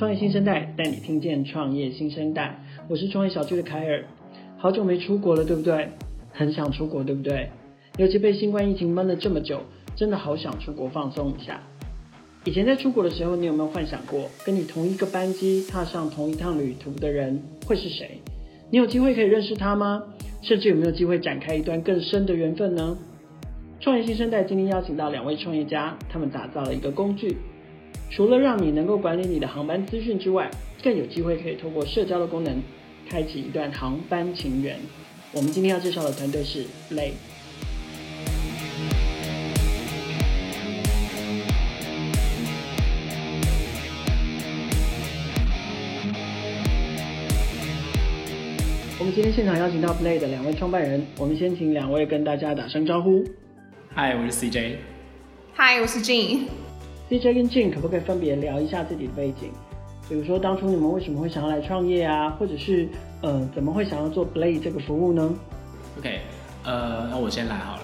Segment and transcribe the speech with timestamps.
[0.00, 4.02] 创业新生代带你听见创业新生代，我是创业小聚的凯尔。
[4.56, 5.90] 好久没出国了，对不对？
[6.32, 7.50] 很想出国，对不对？
[7.98, 9.60] 尤其被新冠疫情闷了这么久，
[9.94, 11.60] 真的好想出国放松一下。
[12.46, 18.22] 以前在出国的时候，你有没有幻想过，跟你同一个班机踏上同一趟旅途的人会是谁？
[18.70, 20.02] 你有机会可以认识他吗？
[20.40, 22.96] 甚至有没有机会展开一段更深的缘分呢？
[23.80, 27.36] 创业新生代今天邀请到两位创业家，他们打造了一个工具，
[28.10, 30.50] 除了让你能够管理你的航班资讯之外，
[30.82, 32.60] 更有机会可以透过社交的功能，
[33.08, 34.76] 开启一段航班情缘。
[35.32, 37.12] 我们今天要介绍的团队是 Blade。
[48.98, 53.24] 我们今天现场邀请到 Blade 的两位创办人，我们先请两位跟大家打声招呼。
[53.94, 54.78] 嗨，我是 CJ。
[55.54, 56.69] 嗨，我是 Jean。
[57.10, 59.50] CJ 跟 Jean 可不可以分别聊一下自己的背景？
[60.08, 62.30] 比如说当初你们为什么会想要来创业啊？
[62.30, 62.88] 或者是
[63.20, 65.34] 呃，怎么会想要做 Blade 这个服务呢
[65.98, 66.20] ？OK，
[66.62, 67.82] 呃，那我先来好了。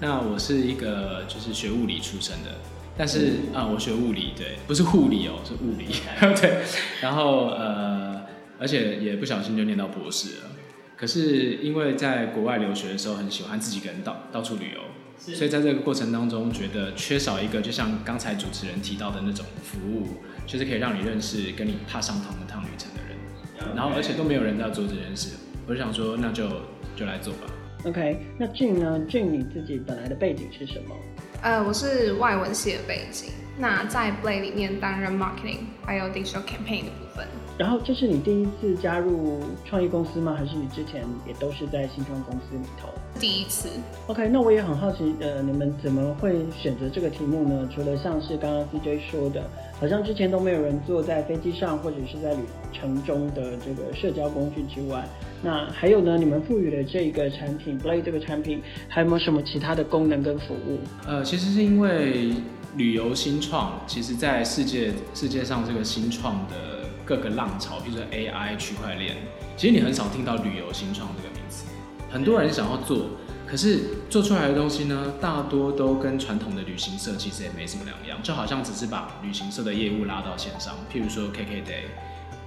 [0.00, 2.50] 那我是一个就是学物理出身的，
[2.98, 3.18] 但是
[3.52, 5.86] 啊、嗯呃，我学物理，对，不是护理哦，是物理，
[6.40, 6.64] 对。
[7.00, 8.22] 然后呃，
[8.58, 10.50] 而且也不小心就念到博士了。
[10.96, 14.80] 可是因为在国外留学的时候，很喜欢自己一个人到到处旅游。
[15.18, 20.08] 所以在这个过程当中，觉得缺少一个，就像刚才主持人提到的那种服务，
[20.46, 23.16] 就是可以让你认识跟你踏上同一趟旅程的人
[23.58, 23.76] ，Okay.
[23.76, 25.30] 然后而且都没有人在做这件事，
[25.66, 26.48] 我就想说，那就
[26.94, 27.40] 就来做吧。
[27.84, 30.94] OK，那 Jean 呢？Jean 你自己本来的背景是什么？
[31.42, 37.26] 呃，我是外文系的背景，那在 Blade 里面担任 marketing 还有 digital campaign 的部分。
[37.56, 40.34] 然后这是你第一次加入创业公司吗？
[40.36, 42.88] 还是你之前也都是在新创公司里头？
[43.20, 43.68] 第一次。
[44.08, 47.68] OK，那我也很好奇，呃，你们怎么会选择这个题目呢？
[47.72, 52.40] 除了像是刚刚 CJ 说的，好像之前都没有人坐在飞机上或者是在旅
[52.72, 55.08] 程中的这个社交工具之外，
[55.40, 56.18] 那还有呢？
[56.18, 60.80] 你们赋予了这个产品 Blade 这个产品，还有没有什么其他的功能跟服务？
[61.06, 62.32] 呃，其实是因为
[62.76, 66.73] 旅游新创，其实在世界世界上这个新创的。
[67.04, 69.16] 各个浪潮，比如说 AI、区块链，
[69.56, 71.64] 其实你很少听到旅游新创这个名词。
[72.10, 73.10] 很多人想要做，
[73.46, 80.74] 可是做出来的东西呢，大多都跟传统的旅行社其实也没什么两样，就好像只是把旅行社的业务拉到线上。
[80.92, 81.84] 譬如说 KKday，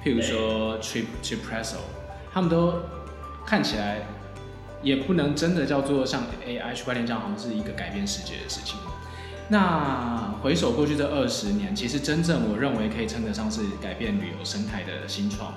[0.03, 1.78] 譬如说 Trip Tripresso，
[2.34, 2.73] 他们都
[3.46, 4.07] 看起来
[4.81, 8.78] 也不能真的叫做像 AI、区块链这样，好像是一个改变世界的事情。
[9.50, 15.53] 那回首过去这二十年，其实真正我认为可以称得上是改变旅游生态的新创，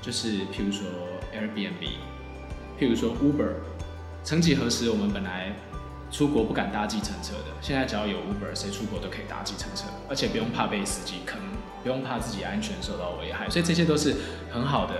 [0.00, 0.86] 就是譬如说
[1.34, 1.88] Airbnb，
[2.78, 3.54] 譬如说 Uber。
[4.24, 5.52] 曾几何时，我们本来
[6.08, 11.40] 出国不敢搭计程车的，现在只要有 Uber，谁出国都可以搭计程车，而且不用怕被司机坑，
[11.82, 14.14] 不用怕自己安全受到危害，所以这些都是
[14.48, 14.94] 很好的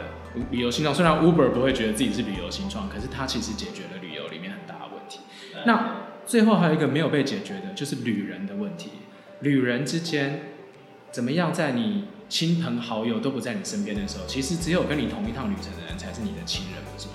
[0.51, 0.93] 旅游新创。
[0.93, 5.21] 虽然 Uber 不会觉得自己是旅游新创，可是它其实解决了旅游里面很大的问题。
[5.65, 8.89] 那最后还有一个没有被解决的，就是旅人的问题。
[9.41, 10.41] 旅人之间
[11.11, 17.15] 怎么样，在你亲朋好友都不在你身边的时候，其实只有跟你同一趟旅程的人才是你的亲人，不是吗？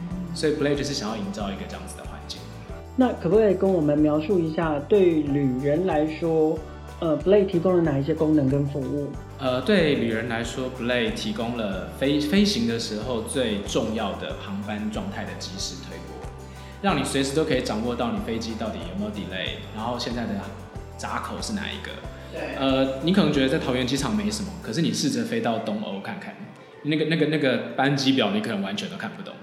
[0.00, 2.38] 嗯、所以 Blade 就是想要营造一个这样子的环境。
[2.96, 6.58] 那可不可以跟我们描述一下，对旅人来说，
[7.00, 9.10] 呃，Blade 提供了哪一些功能跟服务？
[9.38, 15.99] 呃，对旅人来说，Blade 提供了飞飞行的时候最重要的航班状态的及时推播。
[16.82, 20.30] 让你随时都可以掌握到你飞机到底有没有 delay，然后现在的
[20.96, 21.92] 闸口是哪一个？
[22.32, 22.56] 对。
[22.56, 26.34] 呃，你可能觉得在桃园机场没什么，可是你试着飞到东欧看看，
[26.84, 29.34] 那个、那个、那个班机表，你可能完全都看不懂。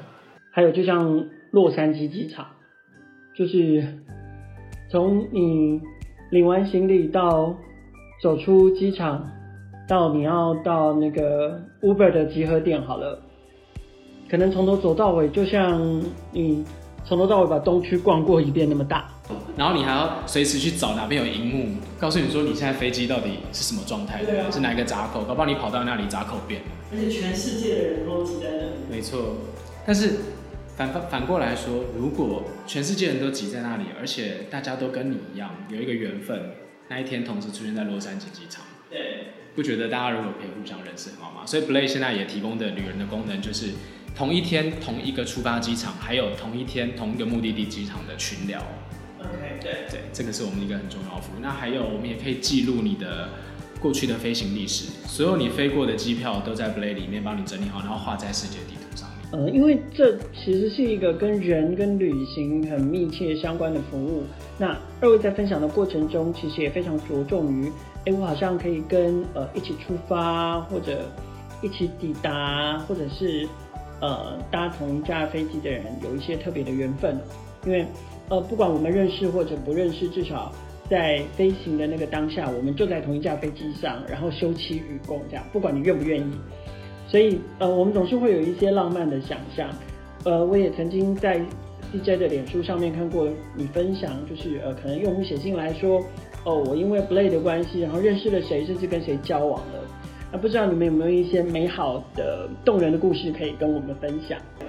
[0.52, 2.48] 还有，就像洛杉矶机场，
[3.36, 4.00] 就是
[4.90, 5.80] 从你
[6.32, 7.56] 领完行李到
[8.24, 9.30] 走出机场，
[9.88, 13.22] 到你要到那个 Uber 的集合点好了，
[14.28, 16.66] 可能从头走到尾，就像你。
[17.08, 19.10] 从头到尾把东区逛过一遍那么大，
[19.56, 28.72] 然后你还要随时去找哪边有荧幕，告诉你说你现在飞机到底是什么状态，对啊，是哪一个闸口，搞不好你跑到那里闸口变了，而且全世界的人都挤在那里。
[28.92, 29.38] 没错，
[29.86, 30.16] 但是
[30.76, 36.52] 反反反过来说，如果全世界人都挤在那里，而且大家都跟你一样有一个缘分，
[36.90, 41.46] 那一天同时出现在洛杉矶机场，对，不觉得大家如果可以互相认识很好吗？
[41.46, 43.68] 所以 Blade 现在也提供的旅人的功能就是。
[44.18, 48.60] 同一天同一个出发机场，还有同一天同一个目的地机场的群聊。
[49.20, 51.40] OK，对对，这个是我们一个很重要的服务。
[51.40, 53.30] 那还有，我们也可以记录你的
[53.80, 59.18] 过去的飞行历史，所有你飞过的机票都在 Blade 里面帮你整理好，然后画在世界地图上面。
[59.40, 64.24] 呃，因为这其实是一个跟人跟旅行很密切相关的服务。
[64.58, 67.72] 那二位在分享的过程中，其实也非常着重于，
[68.06, 71.06] 哎，我好像可以跟呃一起出发，或者
[71.62, 73.48] 一起抵达，或者是
[74.02, 77.18] 呃搭同一架飞机的人有一些特别的缘分。
[77.66, 77.86] 因为
[78.30, 80.54] 呃，不管我们认识或者不认识，至少
[80.90, 86.32] 在飞行的那个当下，我们就在同一架飞机上，然后休戚与共这样，不管你愿不愿意。
[87.10, 89.70] 所以，呃，我们总是会有一些浪漫的想象。
[90.24, 91.40] 呃，我也曾经在
[91.92, 96.02] DJ 的脸书上面看过你分享，就是呃，可能用户写信来说，
[96.44, 99.77] 哦，我因为 Blade 的关系，然后认识了谁，甚至跟谁交往了。
[100.32, 104.38] 那不知道你们有没有一些美好的、动人的故事可以跟我们分享？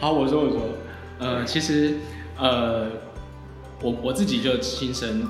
[0.00, 0.60] 好，我说，我说，
[1.18, 1.94] 呃，其实，
[2.36, 2.88] 呃，
[3.80, 5.22] 我我自己就亲身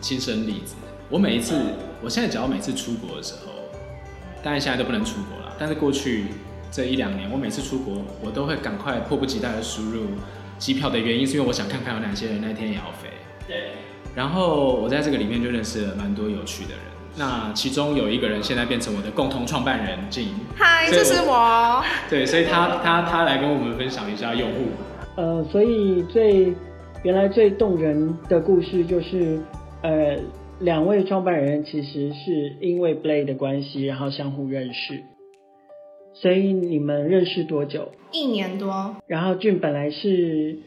[0.00, 0.76] 亲身例子，
[1.10, 1.54] 我每一次，
[2.02, 3.52] 我现在只要每次出国的时候。
[4.42, 6.26] 当然现在都不能出国了，但是过去
[6.70, 10.04] 这一两年，我每次出国，我都会赶快迫不及待的输入
[10.56, 13.08] 机票的原因，是因为我想看看有哪些人那天也要飞。
[13.48, 13.72] 对。
[14.14, 16.78] 然后我在这个里面就认识了蛮多有趣的人，
[17.16, 20.28] 那其中有一个人现在变成我的共同创办人，Jin。
[20.54, 21.82] 嗨，这是我。
[22.10, 24.66] 对，所以他他他来跟我们分享一下用户。
[25.16, 26.54] 呃，所以最
[27.02, 29.40] 原来最动人的故事就是
[29.82, 30.16] 呃。
[30.60, 35.02] 两位创办人其实是因为 Blade 的关系，然后相互认识。
[36.14, 37.92] 所以你们认识多久？
[38.10, 38.96] 一年多。
[39.06, 40.58] 然后 Jun 本来是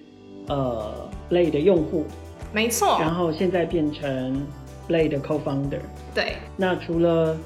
[0.47, 2.05] 呃 Blade 的用户，
[2.53, 2.99] 没错。
[3.01, 4.45] 然后现在变成
[4.89, 5.79] Blade 的 Co-founder。
[6.13, 6.35] 对。
[6.57, 7.37] 那除了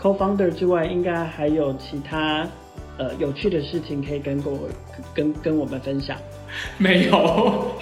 [0.00, 2.46] Co-founder 之外，应该还有其他
[2.96, 4.68] 呃有趣的事情可以跟我
[5.12, 6.16] 跟跟我们分享？
[6.78, 7.76] 没有。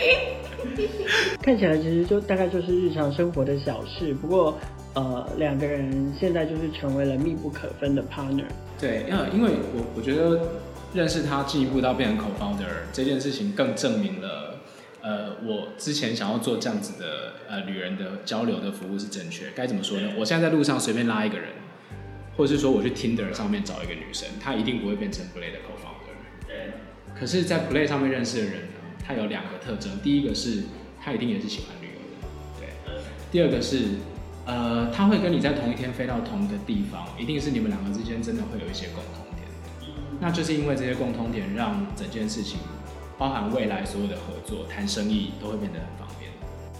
[1.42, 4.56] 看起来其实就大概就是日常生活的小事，不过
[4.94, 8.46] 呃两个人现在就是成为了密不可分的 partner。
[8.80, 10.40] 对，因为因为我我觉得
[10.94, 12.64] 认识他进一步到变成 co-founder
[12.94, 14.53] 这件事情，更证明了
[15.04, 19.50] 呃我之前想要做这样子的呃旅人的交流的服务是正确。
[19.54, 20.08] 该怎么说呢？
[20.18, 21.50] 我现在在路上随便拉一个人，
[22.36, 26.48] 或者是说我去 Tinder 上面找一个女生，她一定不会变成 Blade 的 co-founder。
[26.48, 26.72] 对。
[27.14, 28.54] 可是，在 Blade 上面认识的人。
[28.54, 28.68] 呢，
[29.06, 30.62] 他有两个特征，第一个是
[30.98, 32.26] 他一定也是喜欢旅游的，
[32.58, 33.02] 对。
[33.30, 33.84] 第二个是，
[34.46, 39.46] 呃，他会跟你在同一天飞到同一个地方，一定是你们两个之间真的会有一些共同点。
[40.20, 42.58] 那就是因为这些共同点，让整件事情，
[43.18, 46.30] 包含未来所有的合作、谈生意都会变得很方便。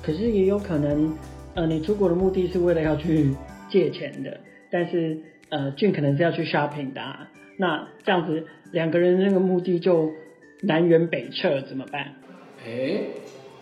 [0.02, 1.16] 可是也有可能，
[1.54, 3.34] 呃，你出国的目的是为了要去
[3.70, 4.40] 借钱的，
[4.70, 7.28] 但是呃，Jun 可能是要去 shopping 的啊，
[7.58, 10.10] 那这样子两个人那个目的就。
[10.62, 12.14] 南辕北辙怎么办？
[12.64, 12.70] 哎、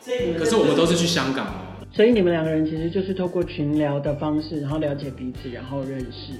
[0.04, 1.84] 欸，可是我们都是去香港哦。
[1.90, 6.34] 所以你们两个人其实就是透过群聊的方式，然后了解彼此，然后认识，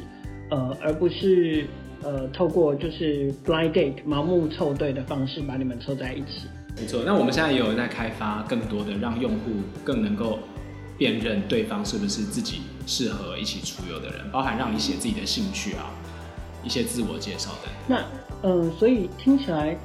[0.51, 1.65] 呃，而不是
[2.03, 6.49] 呃透过就是 blind date 盲目凑对的方式把你们凑在一起。
[6.77, 9.51] 没错，那我们现在也有在开发更多的让用户
[9.85, 10.39] 更能够
[10.99, 15.91] 辨认对方是不是自己适合一起出游的人，包含让你写自己的兴趣啊，
[16.65, 17.73] 一些自我介绍等。
[17.87, 17.99] 那
[18.43, 19.77] 嗯、呃，所以听起来。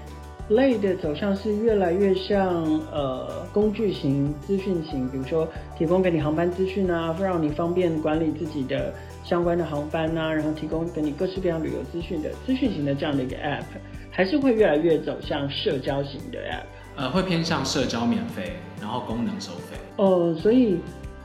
[0.50, 5.46] Blade 的走向是越来越像呃工具型、资讯型，比如说
[5.78, 8.94] 提供给你航班资讯啊，让你方便管理自己的
[9.28, 13.66] 相关的航班啊，然后提供给你各式各样旅游资讯的资讯型的这样的一个 App，
[14.10, 16.64] 还是会越来越走向社交型的 App？
[16.96, 19.78] 呃，会偏向社交免费，然后功能收费。
[19.98, 20.80] 哦、呃，所以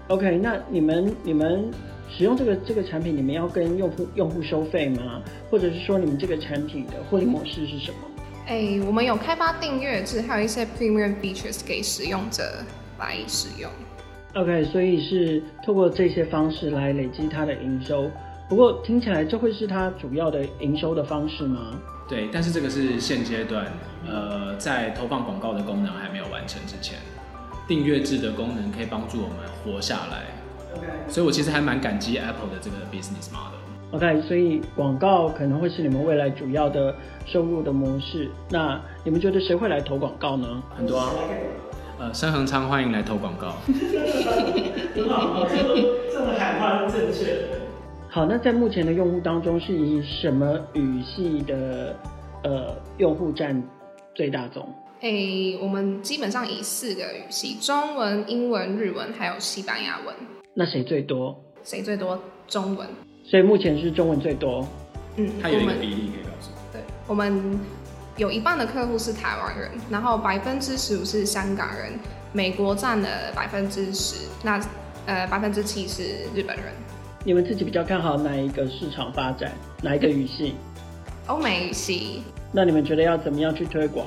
[0.08, 1.70] OK，那你们你们
[2.10, 5.22] 使用这个这个产品，你们要跟用户用户收费吗？
[5.48, 7.98] 或者是说你们这个产品的获利模式是什么？
[8.48, 12.42] 哎、欸，我们有开发订阅制，还有一些 premium features 给使用者
[12.98, 13.70] 来使用。
[14.34, 18.10] OK，所以是透过这些方式来累积它的营收。
[18.48, 21.80] 不过听起来这会是它主要的营收的方式吗？
[22.08, 23.66] 对，但是这个是现阶段，
[24.06, 26.98] 呃，在投放广告的功能还没有完成之前，
[27.66, 30.24] 订阅制的功能可以帮助我们活下来。
[30.76, 33.60] OK，所以我其实还蛮感激 Apple 的这个 business model。
[33.92, 36.94] OK，所以广告可能会是你们未来主要的
[37.26, 38.30] 收入的模式。
[38.50, 40.62] 那你们觉得谁会来投广告呢？
[40.74, 41.10] 很多啊，
[41.98, 43.52] 呃，深恒昌欢迎来投广告。
[44.94, 45.74] 很好，这个
[46.12, 47.60] 这个喊话是正确的。
[48.08, 51.96] 好，那在目前的用户当中，是以什么语系的
[52.44, 53.62] 呃用户占
[54.14, 54.68] 最大宗？
[55.00, 60.14] 诶、欸，我们基本上以四个语系：中文、英文、日文，还有西班牙文。
[60.54, 61.42] 那谁最多？
[61.62, 62.18] 谁最多？
[62.46, 62.86] 中文。
[63.24, 64.66] 所以目前是中文最多。
[65.16, 66.72] 嗯，它有一个比例可以告诉我。
[66.72, 67.58] 对，我们
[68.16, 71.98] 有一半的客户是台湾人，然后百分之十五是香港人，
[72.32, 74.60] 美国占了百分之十，那
[75.06, 76.02] 呃百分之七是
[76.34, 76.66] 日本人。
[77.24, 79.52] 你们自己比较看好哪一个市场发展？
[79.82, 80.54] 哪一个语系？
[81.26, 82.22] 欧美语系。
[82.52, 84.06] 那你们觉得要怎么样去推广，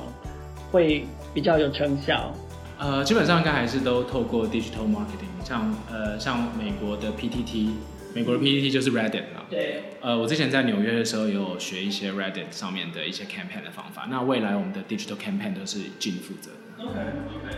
[0.70, 2.32] 会比较有成效？
[2.78, 7.70] 呃，基本上应该还是都透过 digital marketing，像呃像美国的 PTT，
[8.16, 9.44] 美国的 PPT 就是 Reddit 了。
[9.50, 9.82] 对。
[10.00, 14.08] 呃，我之前在纽约的时候也有学一些 Reddit 上面的一些 campaign 的方法。
[14.10, 16.82] 那未来我们的 digital campaign 都是 Jing 负责的。
[16.82, 17.56] OK OK。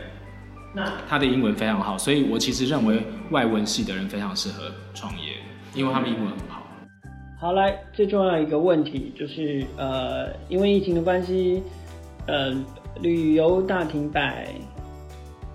[0.75, 5.35] 那他的英文非常好，所以我其实认为外文系的人非常适合创业，
[5.77, 6.67] 因为他们英文很好。
[7.41, 11.63] 好，来最重要一个问题就是呃，因为疫情的关系，
[12.27, 12.53] 呃，
[13.01, 14.49] 旅游大停摆。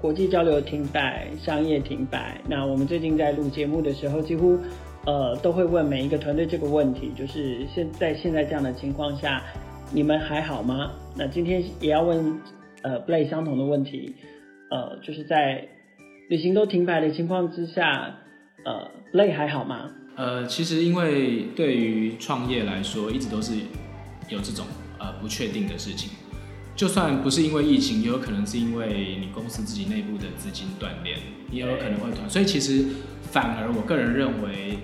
[0.02, 2.38] 国际交流停摆，商业停摆。
[2.46, 4.60] 那我们最近在录节目的时候，几乎
[5.06, 9.44] 呃都会问每一个团队这个问题，就是现在现在这样的情况下，
[9.92, 10.92] 你们还好吗？
[11.16, 12.40] 那今天也要问
[12.82, 14.16] 呃 Blake 相同的问题，
[14.72, 15.68] 呃，就是在
[16.30, 18.16] 旅行都停摆的情况之下，
[18.66, 19.92] 呃，Blake 还好吗？
[20.16, 23.54] 呃，其实因为对于创业来说，一直都是
[24.30, 24.66] 有这种
[25.00, 26.12] 呃不确定的事情。
[26.76, 31.18] 就算不是因为疫情，也有可能是因为你公司自己内部的资金断裂，
[31.52, 32.28] 也有可能会断。
[32.28, 32.84] 所以其实
[33.32, 34.80] 反而我个人认为，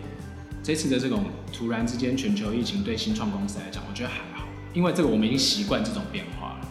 [0.61, 6.67] 这次的这种突然之间全球疫情对新创公司来讲，我觉得还好，因为这个我们已经习惯这种变化了。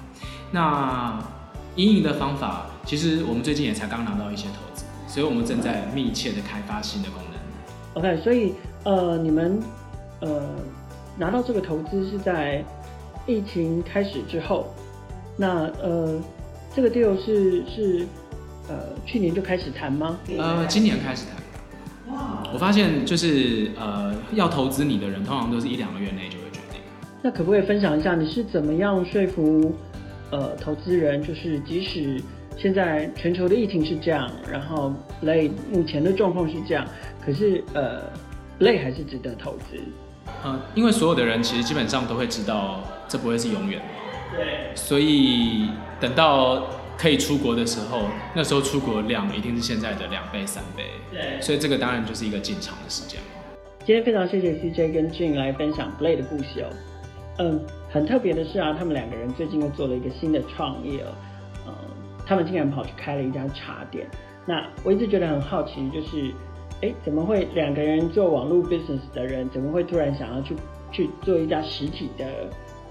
[0.53, 1.21] 那
[1.75, 8.01] 因应的方法，其实我们最近也才刚拿到一些投资，所以我们正在密切的开发新的功能。
[8.01, 9.61] OK，所以呃，你们
[10.21, 10.49] 呃
[11.19, 12.65] 拿到这个投资是在
[13.27, 14.73] 疫情开始之后。
[15.41, 16.21] 那呃，
[16.75, 18.07] 这个 deal 是是
[18.69, 18.75] 呃
[19.07, 20.19] 去年就开始谈吗？
[20.37, 22.15] 呃，今年开始谈。
[22.15, 22.43] 哇！
[22.53, 26.81] 我发现就是呃要投资你的人，通常都是一两个月内就会决定。
[27.23, 29.73] 那可不可以分享一下你是怎么样说服
[30.33, 31.23] 呃投资人？
[31.23, 32.21] 就是即使
[32.57, 34.93] 现在全球的疫情是这样，然后
[35.23, 36.85] Blake 目前的状况是这样，
[37.25, 38.03] 可是呃
[38.59, 39.79] Blake 还是值得投资。
[40.43, 43.81] 呃，因为所有的人其实基本上都会知道，这不会是永远。
[44.35, 45.71] 对，所以
[46.01, 46.67] 等到
[46.97, 48.03] 可以出国的时候，
[48.35, 50.85] 那时候出国量一定是现在的两倍、三倍。
[51.11, 53.21] 对，所以这个当然就是一个进场的时间。
[53.85, 56.69] 今天非常谢谢 CJ 跟 Jing 来分享 Blake 的故事哦。
[57.39, 61.07] 嗯，很特别的是啊，他们两个人最近又做了一个新的创业哦。
[61.67, 61.73] 嗯，
[62.27, 64.07] 他们竟然跑去开了一家茶店。
[64.45, 66.33] 那我一直觉得很好奇，就是，
[66.83, 70.57] 哎，怎么会两个人做网络 business 的人，怎么会突然想要去
[70.91, 72.27] 去做一家实体的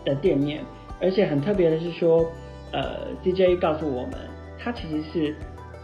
[0.05, 0.63] 的店面？
[0.99, 2.25] 而且很特别的是说，
[2.71, 4.13] 呃，CJ 告诉我们，
[4.59, 5.35] 他其实是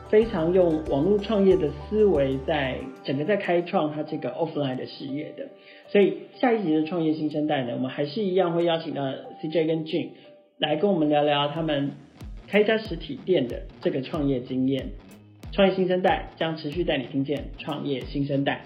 [0.10, 5.48] 非常用网络创业的思维，在整个在开创他这个 offline 的事业的。
[5.88, 9.04] 所以下一集的创业新生代呢，我们还是一样会邀请到
[9.42, 10.10] CJ 跟 Jing
[10.58, 11.92] 来跟我们聊聊他们
[12.48, 14.90] 开一家实体店的这个创业经验。
[15.52, 18.64] 创业新生代将持续带你听见创业新生代。